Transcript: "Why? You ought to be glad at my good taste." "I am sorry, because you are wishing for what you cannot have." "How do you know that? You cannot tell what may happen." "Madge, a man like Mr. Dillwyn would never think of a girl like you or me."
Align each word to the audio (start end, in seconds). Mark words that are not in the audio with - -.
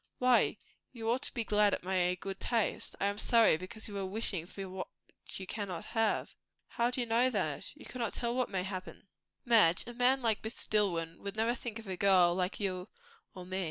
"Why? 0.17 0.57
You 0.93 1.07
ought 1.11 1.21
to 1.21 1.33
be 1.35 1.43
glad 1.43 1.75
at 1.75 1.83
my 1.83 2.15
good 2.19 2.39
taste." 2.39 2.95
"I 2.99 3.05
am 3.05 3.19
sorry, 3.19 3.55
because 3.55 3.87
you 3.87 3.95
are 3.99 4.05
wishing 4.07 4.47
for 4.47 4.67
what 4.67 4.87
you 5.33 5.45
cannot 5.45 5.85
have." 5.85 6.33
"How 6.69 6.89
do 6.89 7.01
you 7.01 7.05
know 7.05 7.29
that? 7.29 7.71
You 7.75 7.85
cannot 7.85 8.13
tell 8.15 8.33
what 8.33 8.49
may 8.49 8.63
happen." 8.63 9.05
"Madge, 9.45 9.85
a 9.85 9.93
man 9.93 10.23
like 10.23 10.41
Mr. 10.41 10.67
Dillwyn 10.67 11.19
would 11.19 11.35
never 11.35 11.53
think 11.53 11.77
of 11.77 11.85
a 11.87 11.97
girl 11.97 12.33
like 12.33 12.59
you 12.59 12.89
or 13.35 13.45
me." 13.45 13.59